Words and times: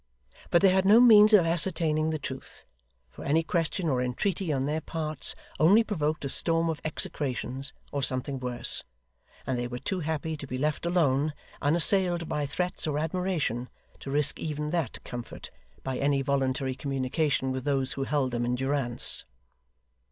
But 0.49 0.63
they 0.63 0.69
had 0.69 0.83
no 0.83 0.99
means 0.99 1.31
of 1.31 1.45
ascertaining 1.45 2.09
the 2.09 2.17
truth: 2.17 2.65
for 3.11 3.23
any 3.23 3.43
question 3.43 3.87
or 3.87 4.01
entreaty 4.01 4.51
on 4.51 4.65
their 4.65 4.81
parts 4.81 5.35
only 5.59 5.83
provoked 5.83 6.25
a 6.25 6.29
storm 6.29 6.69
of 6.71 6.81
execrations, 6.83 7.71
or 7.91 8.01
something 8.01 8.39
worse; 8.39 8.83
and 9.45 9.59
they 9.59 9.67
were 9.67 9.77
too 9.77 9.99
happy 9.99 10.35
to 10.37 10.47
be 10.47 10.57
left 10.57 10.87
alone, 10.87 11.33
unassailed 11.61 12.27
by 12.27 12.47
threats 12.47 12.87
or 12.87 12.97
admiration, 12.97 13.69
to 13.99 14.09
risk 14.09 14.39
even 14.39 14.71
that 14.71 14.97
comfort, 15.03 15.51
by 15.83 15.99
any 15.99 16.23
voluntary 16.23 16.73
communication 16.73 17.51
with 17.51 17.63
those 17.63 17.93
who 17.93 18.03
held 18.05 18.31
them 18.31 18.43
in 18.43 18.55
durance. 18.55 19.23